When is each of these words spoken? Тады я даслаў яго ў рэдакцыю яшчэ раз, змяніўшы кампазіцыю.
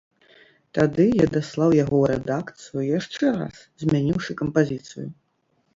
Тады 0.77 1.05
я 1.19 1.27
даслаў 1.35 1.75
яго 1.83 1.95
ў 1.99 2.05
рэдакцыю 2.15 2.81
яшчэ 2.99 3.25
раз, 3.39 3.55
змяніўшы 3.87 4.31
кампазіцыю. 4.43 5.07